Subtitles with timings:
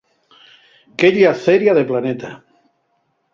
[0.97, 2.33] ¡Qué llaceria de planeta!